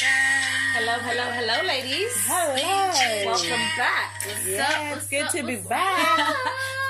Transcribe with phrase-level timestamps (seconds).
[0.00, 2.12] Hello, hello, hello, ladies.
[2.24, 3.26] Hello.
[3.26, 4.22] Welcome back.
[4.46, 6.36] Yeah, it's good to be back.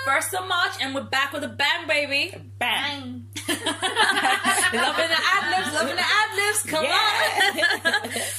[0.04, 2.34] First of March, and we're back with a bang, baby.
[2.58, 3.24] Bang.
[3.48, 3.64] loving
[5.08, 6.62] the ad libs, loving the ad libs.
[6.66, 8.20] Come on.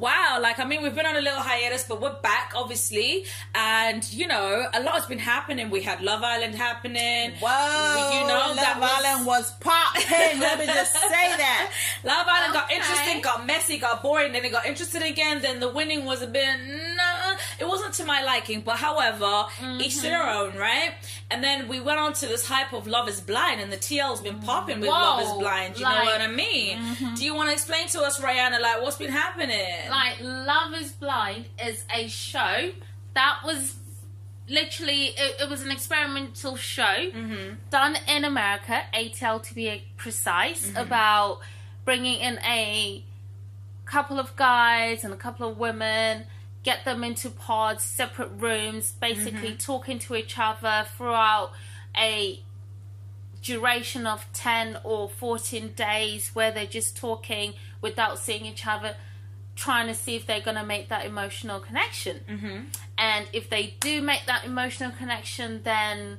[0.00, 4.10] wow, like I mean, we've been on a little hiatus, but we're back, obviously, and
[4.12, 5.70] you know, a lot has been happening.
[5.70, 7.32] We had Love Island happening.
[7.40, 10.40] Whoa, you know Love that was- Island was popping.
[10.40, 11.70] Let me just say that.
[12.04, 12.76] Love Island got Okay.
[12.76, 15.40] interesting, got messy, got boring, then it got interesting again.
[15.42, 16.76] Then the winning was a bit, nah,
[17.60, 18.60] it wasn't to my liking.
[18.60, 19.46] But however,
[19.80, 20.92] each to their own, right?
[21.30, 24.20] And then we went on to this hype of Love is Blind, and the TL's
[24.20, 25.76] been popping with Whoa, Love is Blind.
[25.78, 26.78] You know what I mean?
[27.16, 29.90] Do you want to explain to us, Rihanna, like what's been happening?
[29.90, 32.70] Like Love is Blind is a show
[33.14, 33.74] that was
[34.48, 37.54] literally it, it was an experimental show Mm-hmm.
[37.70, 40.76] done in America, ATL to be precise, Mm-hmm.
[40.78, 41.40] about
[41.84, 43.04] bringing in a
[43.84, 46.24] couple of guys and a couple of women,
[46.68, 49.72] get them into pods, separate rooms, basically Mm-hmm.
[49.72, 51.52] talking to each other throughout
[51.96, 52.42] a
[53.42, 58.96] duration of 10 or 14 days where they're just talking without seeing each other
[59.56, 62.58] trying to see if they're going to make that emotional connection mm-hmm.
[62.98, 66.18] and if they do make that emotional connection then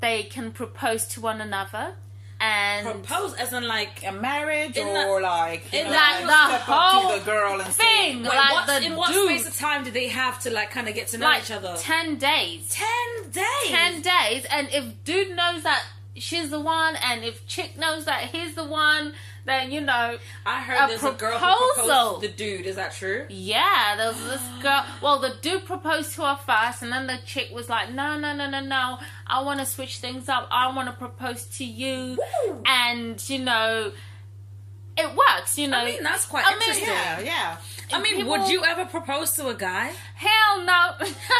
[0.00, 1.94] they can propose to one another
[2.40, 6.20] and Propose as in like A marriage In or the- like, you in know, that-
[6.20, 8.24] you the whole to the girl and thing.
[8.24, 10.88] say, like the in what dude- space of time do they have to like kind
[10.88, 11.74] of get to know like each other?
[11.78, 13.68] 10 days Ten days.
[13.68, 15.82] 10 days and if dude knows that
[16.16, 19.14] she's the one and if chick knows that he's the one
[19.48, 22.20] then you know I heard a there's a girl who proposed proposal.
[22.20, 22.66] to the dude.
[22.66, 23.26] Is that true?
[23.28, 24.84] Yeah, there was this girl.
[25.02, 28.34] Well, the dude proposed to her first, and then the chick was like, "No, no,
[28.34, 28.98] no, no, no.
[29.26, 30.48] I want to switch things up.
[30.50, 32.62] I want to propose to you." Woo.
[32.66, 33.92] And you know,
[34.96, 35.58] it works.
[35.58, 36.88] You know, I mean, that's quite I mean, interesting.
[36.88, 37.56] yeah, yeah.
[37.92, 39.92] I mean, People- would you ever propose to a guy?
[40.14, 40.90] hell no.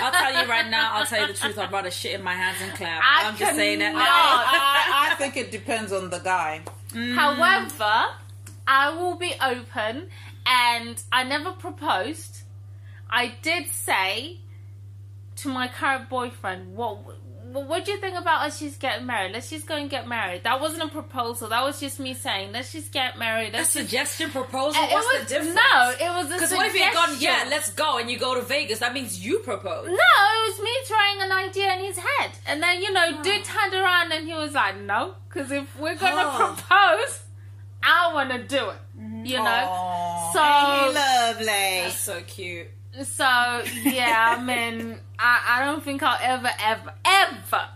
[0.01, 0.93] I'll tell you right now.
[0.95, 1.59] I'll tell you the truth.
[1.59, 3.03] I'd rather shit in my hands and clap.
[3.03, 4.05] I I'm just saying that cannot.
[4.05, 4.09] now.
[4.09, 6.63] I, I think it depends on the guy.
[6.91, 7.15] Mm.
[7.15, 8.15] However,
[8.67, 10.09] I will be open,
[10.47, 12.43] and I never proposed.
[13.11, 14.39] I did say
[15.37, 17.17] to my current boyfriend, "What?
[17.53, 19.33] What do you think about us just getting married?
[19.33, 21.49] Let's just go and get married." That wasn't a proposal.
[21.49, 23.89] That was just me saying, "Let's just get married." A Let's just...
[23.89, 24.83] suggestion proposal.
[24.83, 25.55] What's was the difference?
[25.55, 25.91] no.
[26.01, 28.43] It was a Because what if you gone, yeah, let's go, and you go to
[28.43, 28.81] Vegas?
[28.81, 29.87] That means you propose.
[29.89, 33.41] No, it was me throwing an idea in his head, and then you know, dude
[33.41, 33.45] oh.
[33.45, 36.55] turned around and he was like, "No, because if we're gonna Oh.
[36.57, 37.23] propose,
[37.83, 38.77] I want to do it."
[39.25, 41.83] You know, Aw, So- ain't he lovely.
[41.85, 42.69] That's so cute.
[43.05, 47.69] So yeah, I mean, I, I don't think I'll ever, ever, ever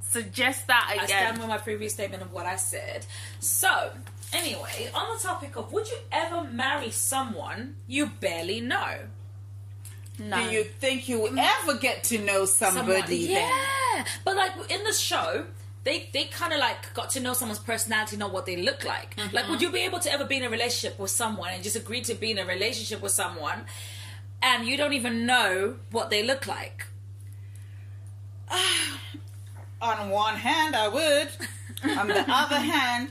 [0.00, 1.04] suggest that again.
[1.04, 3.06] I stand with my previous statement of what I said.
[3.40, 3.90] So,
[4.32, 8.98] anyway, on the topic of would you ever marry someone you barely know?
[10.18, 13.52] no, Do you think you will ever get to know somebody Someone- then?
[13.96, 15.44] Yeah, but like in the show,
[15.84, 19.16] they they kind of like got to know someone's personality, know what they look like.
[19.16, 19.34] Mm-hmm.
[19.34, 21.76] Like, would you be able to ever be in a relationship with someone and just
[21.76, 23.64] agree to be in a relationship with someone,
[24.42, 26.86] and you don't even know what they look like?
[29.80, 31.28] On one hand, I would.
[31.98, 33.10] On the other hand,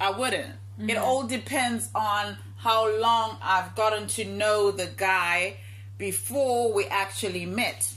[0.00, 0.54] I wouldn't.
[0.78, 1.02] It mm-hmm.
[1.02, 5.56] all depends on how long I've gotten to know the guy
[5.96, 7.92] before we actually met.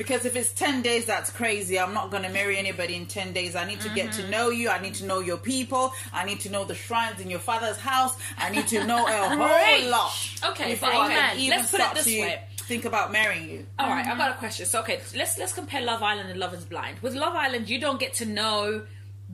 [0.00, 1.78] Because if it's 10 days, that's crazy.
[1.78, 3.54] I'm not going to marry anybody in 10 days.
[3.54, 4.30] I need to get to mm-hmm.
[4.30, 4.70] know you.
[4.70, 5.92] I need to know your people.
[6.10, 8.16] I need to know the shrines in your father's house.
[8.38, 10.10] I need to know a whole lot.
[10.52, 12.42] Okay, before but I even let's put it this to way.
[12.60, 13.66] think about marrying you.
[13.78, 14.64] All right, I've got a question.
[14.64, 16.98] So, okay, let's let's compare Love Island and Love Is Blind.
[17.00, 18.80] With Love Island, you don't get to know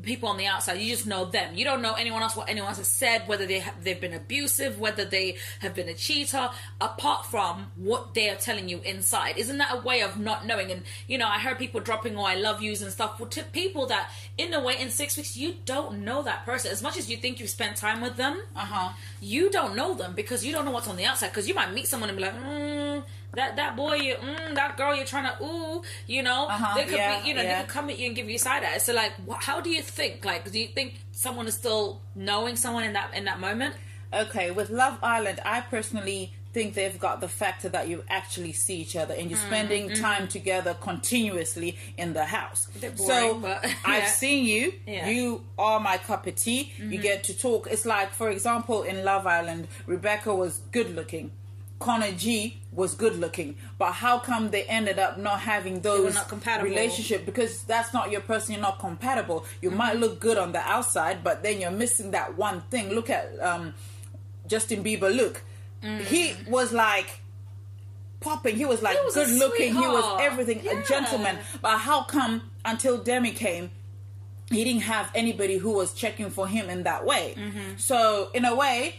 [0.03, 0.79] people on the outside.
[0.79, 1.55] You just know them.
[1.55, 4.15] You don't know anyone else what anyone else has said, whether they have, they've been
[4.15, 6.49] abusive, whether they have been a cheater,
[6.81, 9.37] apart from what they are telling you inside.
[9.39, 10.71] Isn't that a way of not knowing?
[10.71, 13.43] And you know, I heard people dropping "Oh, I love yous" and stuff well, to
[13.43, 16.97] people that, in a way, in six weeks, you don't know that person as much
[16.97, 18.93] as you think you've spent time with them Uh huh.
[19.21, 21.29] you don't know them because you don't know what's on the outside.
[21.29, 23.03] Because you might meet someone and be like, mm,
[23.37, 26.85] that that boy, you, mm, that girl, you're trying to ooh, you know, Uh-huh, they
[26.85, 27.55] could yeah, be, you know, yeah.
[27.61, 28.85] they could come at you and give you side eyes.
[28.85, 30.25] So like, wh- how do you think?
[30.25, 33.75] Like, do you think someone is still knowing someone in that in that moment?
[34.13, 38.77] Okay, with Love Island, I personally think they've got the factor that you actually see
[38.77, 42.67] each other and you're Mm, spending time together continuously in the house.
[42.81, 44.73] bit so boring, but- I've seen you.
[44.87, 45.01] Yeah.
[45.03, 45.11] Mm-hmm.
[45.11, 46.73] You are my cup of tea.
[46.79, 47.67] You get to talk.
[47.71, 51.31] It's like, for example, in Love Island, Rebecca was good looking.
[51.79, 56.29] Connor G was good looking, but how come they ended up not having those not
[56.29, 56.69] compatible.
[56.71, 57.27] relationship?
[57.27, 58.55] Because that's not your person.
[58.55, 59.45] You're not compatible.
[59.61, 59.79] You Mm-hmm.
[59.79, 62.91] might look good on the outside, but then you're missing that one thing.
[62.91, 63.75] Look at um,
[64.47, 65.43] Justin Bieber look.
[66.09, 67.21] He was like
[68.21, 68.57] popping.
[68.57, 69.75] He was like He was good looking.
[69.75, 70.81] He was everything, Yeah.
[70.81, 71.39] a gentleman.
[71.63, 73.71] But how come until Demi came,
[74.51, 77.35] he didn't have anybody who was checking for him in that way?
[77.37, 77.77] Mm-hmm.
[77.77, 78.97] So in a way,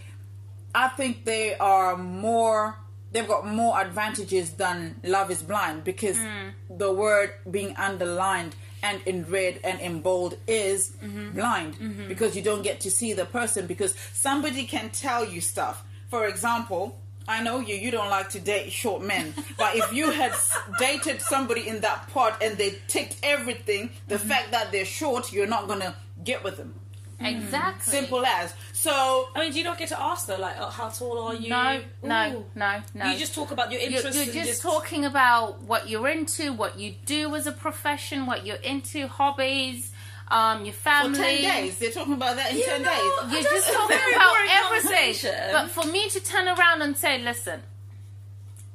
[0.75, 2.77] I think they are more.
[3.11, 6.51] They've got more advantages than Love Is Blind because Mm.
[6.69, 8.53] the word being underlined
[8.83, 11.31] and in red and in bold is Mm-hmm.
[11.31, 15.83] blind because you don't get to see the person because somebody can tell you stuff.
[16.09, 16.99] For example,
[17.29, 20.33] I know you, you don't like to date short men, but if you had
[20.77, 24.27] dated somebody in that pod and they ticked everything, the Mm-hmm.
[24.27, 26.75] fact that they're short, you're not gonna get with them.
[27.19, 27.91] Exactly.
[27.91, 28.53] Simple as.
[28.73, 31.33] So I mean, do you not get to ask though, like, oh, how tall are
[31.33, 31.49] you?
[31.49, 32.45] No, no, Ooh.
[32.53, 33.11] no, no.
[33.11, 34.15] You just talk about your You're, interests.
[34.27, 38.45] you're and just talking about what you're into, what you do as a profession, what
[38.45, 39.91] you're into, hobbies,
[40.27, 41.17] um, your for family.
[41.17, 43.33] ten days, they're talking about that in ten know, days.
[43.33, 45.31] You're That's just talking about everything.
[45.51, 47.61] But for me to turn around and say, listen,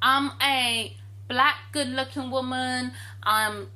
[0.01, 0.97] I'm a
[1.29, 2.91] black, good looking woman,
[3.23, 3.67] I'm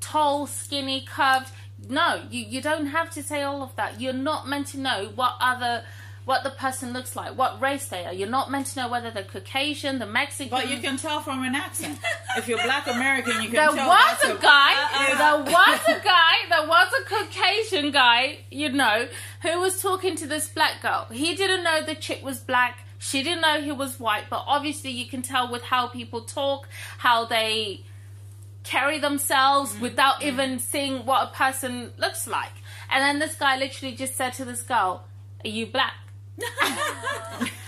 [0.00, 1.50] tall, skinny, curved.
[1.88, 4.00] No, you, you don't have to say all of that.
[4.00, 5.84] You're not meant to know what other
[6.24, 8.12] what the person looks like, what race they are.
[8.12, 10.50] You're not meant to know whether they're Caucasian, the Mexican.
[10.50, 12.00] But you can tell from an accent.
[12.36, 13.72] if you're black American, you can tell.
[13.74, 13.88] there tell.
[13.88, 15.14] was a guy, Yeah.
[15.18, 19.06] there was a guy, there was a Caucasian guy, you know,
[19.42, 21.06] who was talking to this black girl.
[21.12, 22.80] He didn't know the chick was black.
[22.98, 26.66] She didn't know he was white, but obviously you can tell with how people talk,
[26.98, 27.84] how they
[28.66, 29.82] carry themselves Mm-hmm.
[29.82, 32.52] without even seeing what a person looks like.
[32.90, 35.04] And then this guy literally just said to this girl,
[35.44, 35.94] Are you black?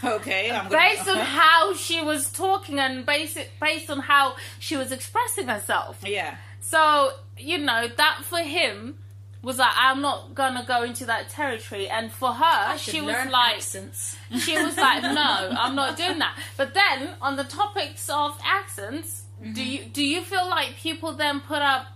[0.05, 4.77] Okay, I'm gonna, Based on how she was talking and basic, based on how she
[4.77, 5.99] was expressing herself.
[6.07, 6.37] yeah.
[6.61, 8.99] So, you know, that for him
[9.43, 11.89] was like, I'm not gonna go into that territory.
[11.89, 14.17] And for her, she was like, accents.
[14.41, 16.37] she was like, no, I'm not doing that.
[16.57, 19.61] But then, on the topics of accents, do mm-hmm.
[19.61, 21.87] you do you feel like people then put up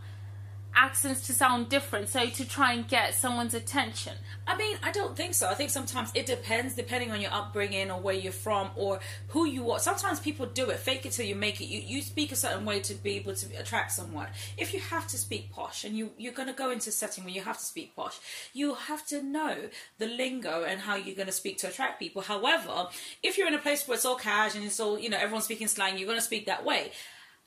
[0.75, 4.15] accents to sound different, so to try and get someone's attention?
[4.47, 5.49] I mean, I don't think so.
[5.49, 9.47] I think sometimes it depends, depending on your upbringing or where you're from or who
[9.47, 9.79] you are.
[9.79, 11.67] Sometimes people do it, fake it till you make it.
[11.67, 14.29] You you speak a certain way to be able to attract someone.
[14.57, 17.25] If you have to speak posh and you you're going to go into a setting
[17.25, 18.19] where you have to speak posh,
[18.53, 19.69] you have to know
[19.99, 22.23] the lingo and how you're going to speak to attract people.
[22.23, 22.89] However,
[23.23, 25.45] if you're in a place where it's all cash and it's all you know everyone's
[25.45, 26.93] speaking slang, you're going to speak that way.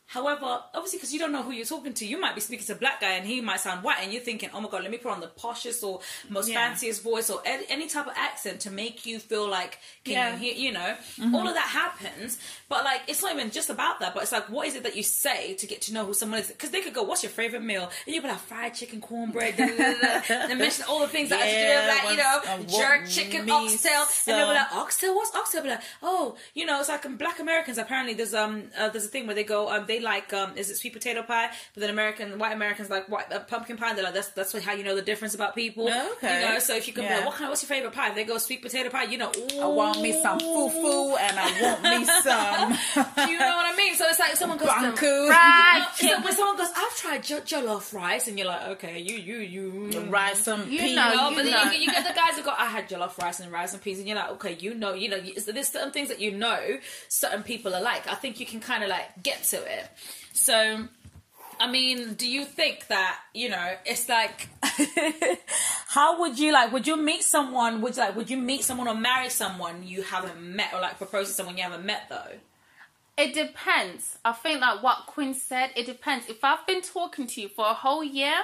[0.07, 2.73] However, obviously, because you don't know who you're talking to, you might be speaking to
[2.73, 4.91] a black guy and he might sound white, and you're thinking, "Oh my god, let
[4.91, 5.99] me put on the poshest or
[6.29, 6.55] most Yeah.
[6.67, 10.31] fanciest voice or ed- any type of accent to make you feel like, can Yeah.
[10.33, 11.35] you hear?" You know, Mm-hmm.
[11.35, 12.37] all of that happens.
[12.69, 14.13] But like, it's not even just about that.
[14.13, 16.39] But it's like, what is it that you say to get to know who someone
[16.39, 16.47] is?
[16.47, 19.57] Because they could go, "What's your favorite meal?" And you put like fried chicken, cornbread,
[19.57, 22.23] da, da, da, da, and mention all the things that Yeah, to do like, you
[22.23, 25.63] know, jerk chicken, oxtail, and they'll be like, oxtail, what's oxtail?
[25.63, 27.77] Be like, oh, you know, it's like um, black Americans.
[27.79, 30.69] Apparently, there's um, uh, there's a thing where they go, um, they like um, is
[30.69, 31.49] it sweet potato pie?
[31.73, 33.93] But then American, white Americans like white uh, pumpkin pie.
[33.93, 35.87] They're like, that's that's how you know the difference about people.
[35.87, 36.41] Okay.
[36.41, 37.25] You know, so if you can be Yeah.
[37.25, 37.49] what kind?
[37.49, 38.13] What's your favorite pie?
[38.13, 39.03] They go sweet potato pie.
[39.03, 39.31] You know,
[39.61, 43.95] I want me some fufu and I want me some you know what I mean?
[43.95, 44.95] So it's like someone goes, to-
[45.27, 48.99] Fried No, so when someone goes, I've tried jo- jollof rice, and you're like, okay,
[48.99, 50.95] you, you, you, rice, some You peas.
[50.95, 51.63] know, No, you but then know.
[51.63, 53.81] you, get- you get the guys who go, I had jollof rice and rice and
[53.81, 56.77] peas, and you're like, okay, you know, you know, there's certain things that you know
[57.07, 58.07] certain people are like.
[58.07, 59.84] I think you can kind of like get to it.
[60.33, 60.87] So,
[61.59, 64.49] I mean, do you think that you know it's like,
[65.87, 66.71] how would you like?
[66.71, 67.81] Would you meet someone?
[67.81, 68.15] Would you like?
[68.15, 71.57] Would you meet someone or marry someone you haven't met, or like propose to someone
[71.57, 72.33] you haven't met though?
[73.17, 74.17] It depends.
[74.25, 76.27] I think like what Quinn said, it depends.
[76.27, 78.35] If I've been talking to you for a whole year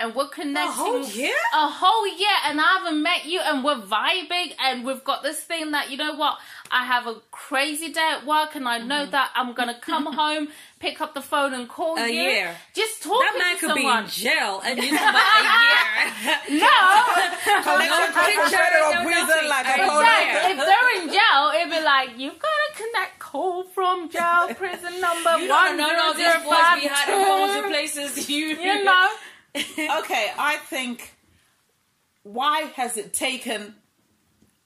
[0.00, 1.34] and we're connecting whole year?
[1.54, 5.40] a whole year and I haven't met you and we're vibing and we've got this
[5.40, 6.38] thing that you know what
[6.70, 9.10] I have a crazy day at work and I know mm-hmm.
[9.10, 12.20] that I'm gonna come home, pick up the phone and call A you.
[12.20, 12.56] year.
[12.74, 13.38] Just talking to someone.
[13.38, 14.02] That man to could someone.
[14.02, 16.60] be in jail, and you know about a year.
[16.64, 20.52] no, collection picture, federal no prison like a Exactly.
[20.52, 25.00] If they're in jail, it'd be like, you've got to connect call from jail, prison
[25.00, 27.24] number You one don't know none of these zero boys five be hiding two.
[27.30, 28.28] phones in places.
[28.28, 29.08] You, You know,
[30.00, 31.14] Okay, I think
[32.22, 33.74] why has it taken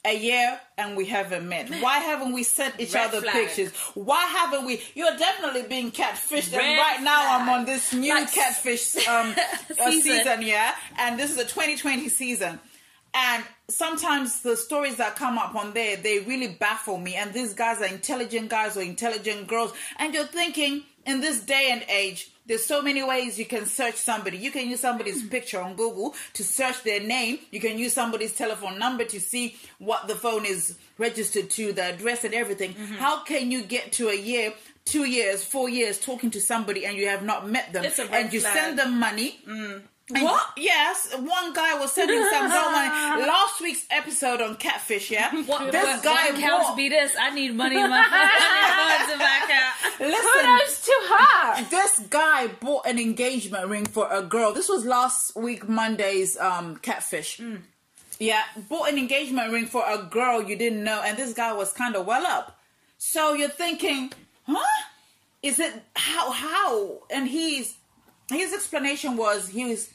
[0.04, 1.70] a year and we haven't met?
[1.80, 3.34] Why haven't we sent each Red other flag.
[3.34, 3.72] pictures?
[3.94, 4.82] Why haven't we?
[4.94, 9.34] You're definitely being catfished, Red and right now I'm on this new Like- catfish um,
[9.80, 10.02] uh, Season.
[10.18, 12.60] season, yeah, and this is a 2020 season.
[13.16, 17.14] And sometimes the stories that come up on there, they really baffle me.
[17.14, 19.72] And these guys are intelligent guys or intelligent girls.
[20.00, 23.96] And you're thinking, in this day and age, there's so many ways you can search
[23.96, 24.36] somebody.
[24.36, 25.28] You can use somebody's hmm.
[25.28, 27.38] picture on Google to search their name.
[27.50, 31.84] You can use somebody's telephone number to see what the phone is registered to, the
[31.84, 32.74] address and everything.
[32.74, 32.94] Mm-hmm.
[32.94, 34.52] How can you get to a year,
[34.84, 38.40] two years, four years talking to somebody and you have not met them and you
[38.40, 38.56] flag.
[38.56, 39.40] send them money?
[39.48, 39.82] Mm.
[40.14, 40.50] And- What?
[40.58, 43.24] Yes, one guy was sending some money.
[43.24, 45.32] Last week's episode on catfish, yeah.
[45.46, 47.16] What, this what, guy what counts be this?
[47.18, 48.12] I need money in my phone.
[48.12, 49.74] I need funds in my account.
[50.00, 50.44] Listen,
[51.70, 54.52] This guy bought an engagement ring for a girl.
[54.52, 57.40] This was last week Monday's um catfish.
[58.18, 61.72] Yeah, bought an engagement ring for a girl you didn't know, and this guy was
[61.72, 62.58] kind of well up.
[62.98, 64.12] So you're thinking,
[64.46, 64.84] huh?
[65.42, 67.02] Is it how how?
[67.10, 67.76] And he's
[68.30, 69.90] his explanation was he was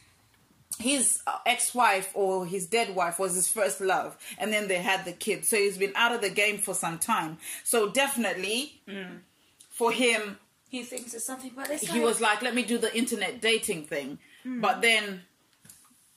[0.80, 5.04] his uh, ex-wife or his dead wife was his first love and then they had
[5.04, 8.80] the kid so he's been out of the game for some time so definitely
[9.70, 10.38] for him
[10.70, 13.86] He thinks it's something, but it's he was like, let me do the internet dating
[13.86, 14.20] thing.
[14.44, 14.62] Hmm.
[14.62, 15.24] But then,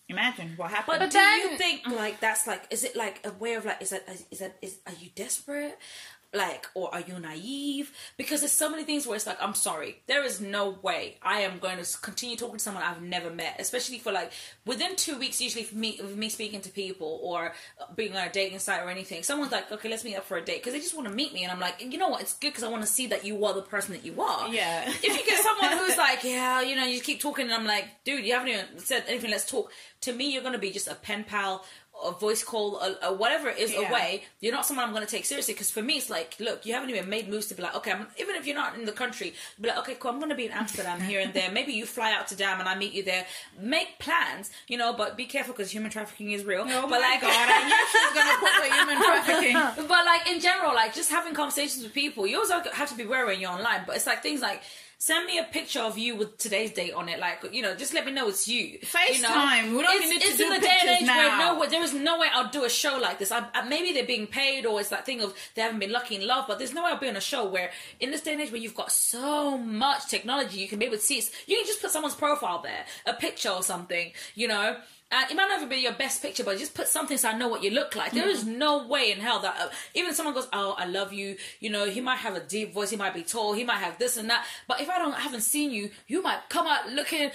[0.09, 0.99] imagine what happened.
[0.99, 3.80] But, But do you think like that's like is it like a way of like
[3.80, 5.78] is that is that is are you desperate?
[6.34, 7.92] Like or are you naive?
[8.16, 11.40] Because there's so many things where it's like I'm sorry, there is no way I
[11.40, 14.32] am going to continue talking to someone I've never met, especially for like
[14.64, 15.40] within two weeks.
[15.42, 18.88] Usually for me, me speaking to people or uh, being on a dating site or
[18.88, 21.14] anything, someone's like, okay, let's meet up for a date because they just want to
[21.14, 23.08] meet me, and I'm like, you know what, it's good because I want to see
[23.08, 24.48] that you are the person that you are.
[24.48, 24.88] Yeah.
[24.88, 27.84] If you get someone who's like, yeah, you know, you keep talking, and I'm like,
[28.04, 29.30] dude, you haven't even said anything.
[29.30, 29.70] Let's talk.
[30.02, 31.64] To me, you're gonna be just a pen pal,
[32.04, 33.88] a voice call, or, whatever it is Yeah.
[33.88, 34.25] away.
[34.40, 35.54] You're not someone I'm gonna take seriously.
[35.54, 37.92] Because for me, it's like, look, you haven't even made moves to be like, okay,
[37.92, 40.47] I'm, even if you're not in the country, be like, okay, cool, I'm gonna be
[40.47, 41.50] in Amsterdam here and there.
[41.50, 43.26] Maybe you fly out to Dam and I meet you there.
[43.61, 46.62] Make plans, you know, but be careful because human trafficking is real.
[46.66, 49.02] oh but like, God, I knew she was gonna put the human
[49.76, 49.87] trafficking.
[49.88, 53.04] but like in general, like just having conversations with people, you also have to be
[53.06, 53.82] wary when you're online.
[53.87, 54.62] But it's like things like
[55.04, 57.18] send me a picture of you with today's date on it.
[57.18, 58.61] Like you know, just let me know it's you.
[58.61, 58.78] you
[59.21, 59.28] know?
[59.28, 59.76] FaceTime.
[59.76, 61.66] We don't it's, need to it's do in the day and age where no, way-
[61.66, 63.32] there is no way I'll do a show like this.
[63.32, 66.14] I, I, maybe they're being paid, or it's that thing of they haven't been lucky
[66.14, 66.44] in love.
[66.47, 68.52] But there's no way I'll be on a show where in this day and age
[68.52, 71.18] where you've got so much technology, you can be able to see.
[71.18, 74.12] It's, you can just put someone's profile there, a picture or something.
[74.37, 74.76] You know.
[75.12, 77.37] And it might not even be your best picture, but just put something so I
[77.37, 78.12] know what you look like.
[78.12, 81.12] There is no way in hell that uh, even if someone goes, "Oh, I love
[81.12, 83.78] you," you know, he might have a deep voice, he might be tall, he might
[83.78, 84.47] have this and that.
[84.66, 87.31] But if I don't, I haven't seen you, you might come out looking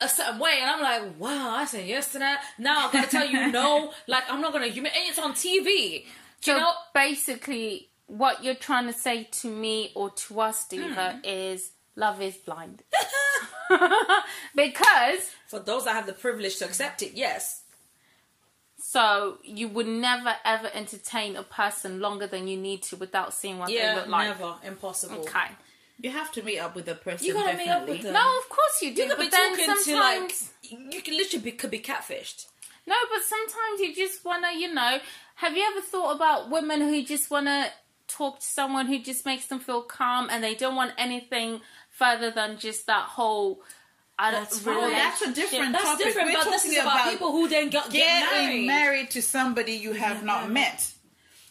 [0.00, 3.06] a certain way, and I'm like, "Wow, I said yes to that." Now I'm gonna
[3.06, 3.92] tell you no.
[4.06, 4.66] Like I'm not gonna.
[4.66, 6.04] You and it's on TV.
[6.42, 11.12] So You know, basically, what you're trying to say to me or to us, Diva,
[11.12, 11.18] Hmm.
[11.24, 12.82] is love is blind.
[14.56, 17.62] because for those that have the privilege to accept it, yes.
[18.78, 23.58] so you would never ever entertain a person longer than you need to without seeing
[23.58, 24.28] what they Yeah, look like.
[24.28, 25.20] never, impossible.
[25.20, 25.48] Okay.
[26.00, 27.26] You have to meet up with the person.
[27.26, 28.12] You gotta meet up with them.
[28.12, 29.02] No, of course you do.
[29.02, 31.78] You could but be then talking to sometimes like you can literally be, could be
[31.78, 32.46] catfished.
[32.86, 34.98] No, but sometimes you just want to, you know.
[35.36, 37.70] Have you ever thought about women who just want to
[38.08, 41.60] talk to someone who just makes them feel calm and they don't want anything
[42.02, 43.60] further than just that whole.
[44.18, 46.06] I That's that's a different That's topic.
[46.06, 48.66] different, We're but this is about, about people who then get, get married.
[48.66, 49.10] married.
[49.10, 50.92] to somebody you have not met.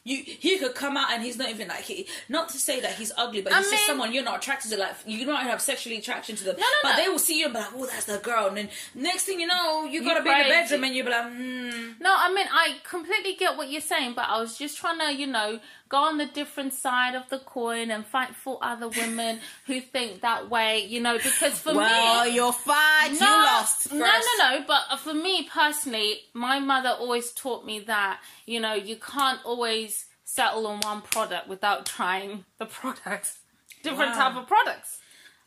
[0.04, 2.08] You, he could come out and he's not even like he.
[2.28, 4.78] Not to say that he's ugly, but I he's just someone you're not attracted to.
[4.78, 6.56] Like you don't have sexually attraction to them.
[6.58, 7.04] No, no, but no.
[7.04, 9.40] they will see you and be like, "Oh, that's the girl." And then next thing
[9.40, 11.92] you know, you gotta be in the bedroom and you'll be like, hmm.
[12.00, 15.14] No, I mean, I completely get what you're saying, but I was just trying to,
[15.14, 15.60] you know,
[15.92, 20.22] go on the different side of the coin and fight for other women who think
[20.22, 22.34] that way, you know, because for Well, me.
[22.34, 23.12] you're fired.
[23.12, 23.92] you lost.
[23.94, 24.28] No, first.
[24.40, 24.64] no, no.
[24.66, 29.40] But uh, for me personally, my mother always taught me that you know you can't
[29.46, 33.40] always settle on one product without trying the products,
[33.84, 34.30] different Wow.
[34.30, 34.98] type of products.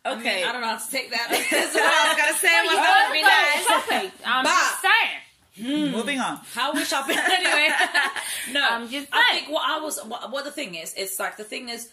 [0.07, 0.45] Okay.
[0.45, 1.29] I don't know how to take that.
[1.31, 2.55] That's what I was gonna say.
[2.63, 3.65] You was gotta gonna be nice.
[3.67, 4.13] shopping.
[4.27, 5.21] I'm But- just saying.
[5.57, 5.93] Hmm.
[5.93, 6.41] Moving on.
[6.53, 7.69] How we shopping anyway?
[8.53, 11.45] no, I'm I think what I was, what, what the thing is, it's like the
[11.45, 11.91] thing is,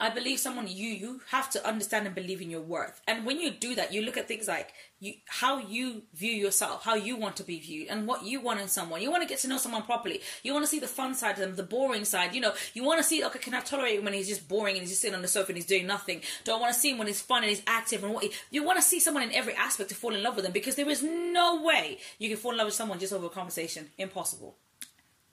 [0.00, 3.40] I believe someone you you have to understand and believe in your worth, and when
[3.40, 7.16] you do that, you look at things like you how you view yourself, how you
[7.16, 9.02] want to be viewed, and what you want in someone.
[9.02, 10.20] You want to get to know someone properly.
[10.42, 12.34] You want to see the fun side of them, the boring side.
[12.34, 14.74] You know, you want to see okay, can I tolerate him when he's just boring
[14.74, 16.22] and he's just sitting on the sofa and he's doing nothing?
[16.44, 18.24] Do I want to see him when he's fun and he's active and what?
[18.24, 20.52] He, you want to see someone in every aspect to fall in love with them
[20.52, 23.30] because there is no way you can fall in love with someone just over a
[23.30, 23.90] conversation.
[23.98, 24.56] Impossible.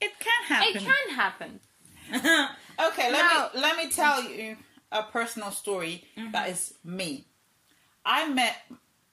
[0.02, 0.76] It can happen.
[0.76, 1.60] It can happen.
[2.78, 4.58] Okay, let me let me tell you
[4.92, 7.24] a personal story that is me.
[8.06, 8.56] I met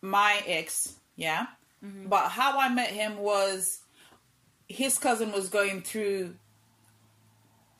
[0.01, 1.47] my ex, yeah,
[2.09, 3.81] but how I met him was
[4.69, 6.35] his cousin was going through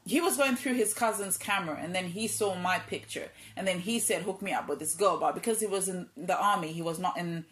[0.05, 3.79] he was going through his cousin's camera and then he saw my picture and then
[3.81, 5.19] he said hook me up with this girl.
[5.19, 7.45] But because he was in the army he was not in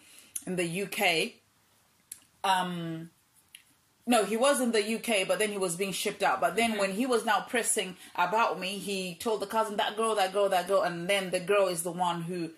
[0.47, 1.33] in the uk
[2.43, 3.11] um
[4.13, 6.71] no he was in the uk but then he was being shipped out but then
[6.83, 7.91] when he was now pressing
[8.27, 11.41] about me he told the cousin that girl that girl that girl and then the
[11.53, 12.51] girl is the one who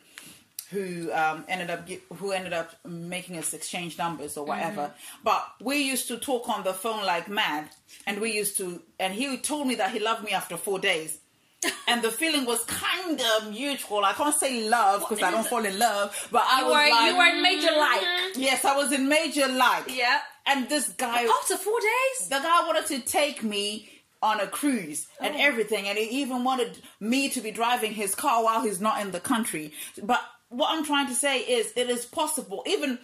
[0.73, 1.87] who um, ended up
[2.19, 4.91] who ended up making us exchange numbers or whatever.
[5.23, 7.69] But we used to talk on the phone like mad,
[8.07, 8.81] and we used to.
[8.99, 11.19] And he told me that he loved me after four days.
[11.89, 14.03] and the feeling was kind of mutual.
[14.03, 16.91] I can't say love because I don't fall in love, but I You was were
[16.91, 18.03] like, you were in major like.
[18.37, 19.95] yes, I was in major like.
[19.95, 20.21] Yeah.
[20.47, 22.29] And this guy, After four days.
[22.29, 23.89] the guy wanted to take me
[24.23, 25.39] on a cruise and oh.
[25.39, 29.11] everything and he even wanted me to be driving his car while he's not in
[29.11, 29.73] the country.
[30.03, 32.63] But what i'm trying to say is it is possible.
[32.67, 32.99] Even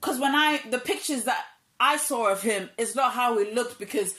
[0.00, 1.44] because when i the pictures that
[1.80, 4.14] i saw of him is not how he looked because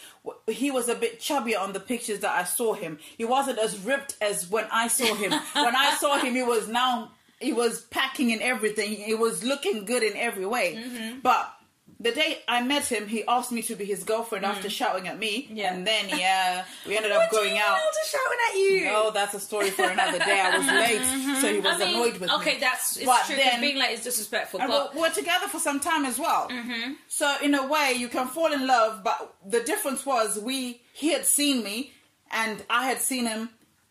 [0.48, 3.00] he was a bit chubbier on the pictures that i saw him.
[3.18, 5.32] He wasn't as ripped as when i saw him.
[5.54, 8.92] When i saw him he was now he was packing and everything.
[8.92, 10.76] He was looking good in every way.
[10.76, 11.20] Mm-hmm.
[11.22, 11.52] But
[12.01, 14.72] the day I met him, he asked me to be his girlfriend after mm.
[14.72, 15.48] shouting at me.
[15.53, 15.74] Yeah.
[15.74, 17.77] And then, yeah, we ended up going out.
[18.05, 18.86] shouting at you?
[18.86, 20.41] No, that's a story for another day.
[20.41, 21.41] I was mm-hmm, late, mm-hmm.
[21.41, 22.51] so he was I mean, annoyed with okay, me.
[22.51, 23.36] Okay, that's it's But true.
[23.36, 24.62] then- being late is disrespectful.
[24.62, 26.50] And But we're, we're together for some time as well.
[26.50, 26.93] Mm-hmm.
[27.08, 31.13] So in a way, you can fall in love, but the difference was we he
[31.13, 31.93] had seen me,
[32.31, 33.50] and I had seen him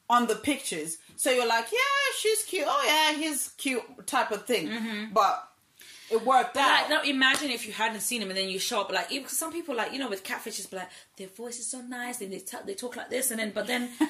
[0.08, 0.98] on the pictures.
[1.16, 1.78] So you're like, yeah,
[2.18, 2.66] she's cute.
[2.66, 4.68] Oh yeah, he's cute, type of thing.
[4.68, 5.12] Mm-hmm.
[5.12, 5.46] But
[6.10, 6.68] it worked out.
[6.68, 9.22] like, now imagine if you hadn't seen him and then you show up like even
[9.22, 12.20] because some people like you know with catfishes be like their voice is so nice
[12.20, 13.88] and they talk, they talk like this and then but then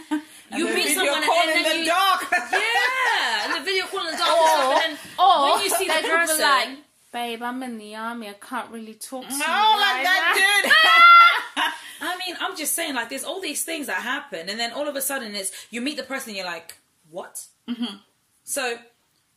[0.57, 2.27] you the meet video someone call and, in and then the you, dark.
[2.33, 5.85] yeah and the video call in the dark Or, and then or when you see
[5.85, 6.69] the they're person like,
[7.13, 8.29] babe, I'm in the army.
[8.29, 9.43] I can't really talk to you.
[9.47, 11.73] Oh, like right that dude.
[12.03, 14.89] I mean I'm just saying like there's all these things that happen and then all
[14.89, 16.79] of a sudden it's you meet the person and you're like
[17.11, 17.97] what mm-hmm.
[18.45, 18.77] so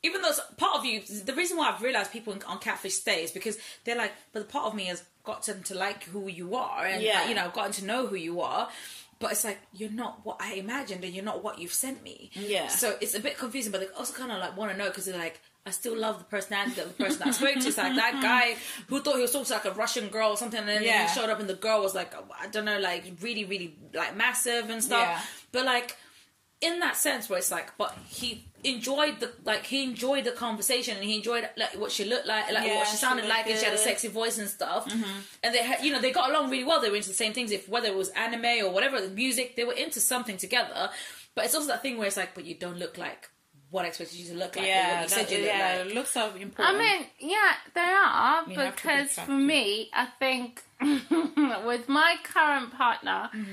[0.03, 3.23] even though it's part of you, the reason why I've realized people on Catfish stay
[3.23, 6.55] is because they're like, but the part of me has gotten to like who you
[6.55, 7.27] are, and Yeah.
[7.29, 8.69] you know, gotten to know who you are.
[9.19, 12.29] But it's like you're not what I imagined, and you're not what you've sent me.
[12.33, 12.67] Yeah.
[12.67, 15.05] So it's a bit confusing, but they also kind of like want to know because
[15.05, 17.67] they're like, I still love the personality of the person that I spoke to.
[17.69, 20.35] It's like that guy who thought he was talking to like a Russian girl or
[20.37, 21.07] something, and then Yeah.
[21.07, 24.13] he showed up, and the girl was like, I don't know, like really, really like
[24.17, 25.07] massive and stuff.
[25.07, 25.21] Yeah.
[25.53, 25.95] But like
[26.59, 30.95] in that sense where it's like but he enjoyed the like he enjoyed the conversation
[30.97, 33.37] and he enjoyed like what she looked like like Yeah, what she she sounded looked
[33.37, 34.87] like and she had a sexy voice and stuff.
[34.89, 35.19] Mm-hmm.
[35.43, 36.81] And they had you know they got along really well.
[36.81, 37.51] They were into the same things.
[37.51, 40.89] If whether it was anime or whatever the music they were into something together.
[41.35, 43.29] But it's also that thing where it's like but you don't look like
[43.73, 45.95] what I expected you to look like yeah, what you said you looked yeah, like.
[45.95, 50.05] looks so I mean, yeah, they are You have to be because for me, I
[50.19, 50.61] think
[51.65, 53.51] with my current partner, mm-hmm.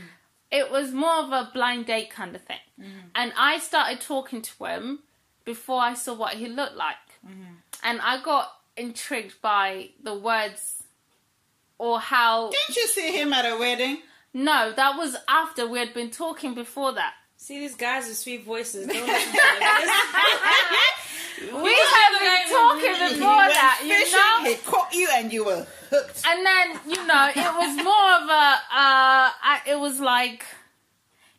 [0.50, 3.08] It was more of a blind date kind of thing, mm-hmm.
[3.14, 5.00] and I started talking to him
[5.44, 7.54] before I saw what he looked like, mm-hmm.
[7.82, 10.82] and I got intrigued by the words
[11.78, 12.50] or how.
[12.50, 13.98] Didn't you see him at a wedding?
[14.32, 17.14] No, that was after we had been talking before that.
[17.36, 19.60] see these guys with sweet voices don't listen to them.
[21.40, 24.50] We had been talking before went that, you know.
[24.50, 26.22] He caught you and you were hooked.
[26.26, 30.44] and then you know it was more of a uh I, it was like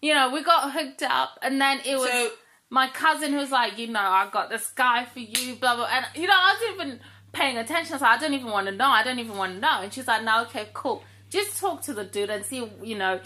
[0.02, 2.32] you know we got hooked up and then it was So-
[2.70, 5.88] my cousin who was like you know i got this guy for you blah blah
[5.92, 7.00] and you know i wasn't even
[7.34, 9.82] paying attention so i don't even want to know i don't even want to know
[9.82, 13.20] and she's like no okay cool just talk to the dude and see you know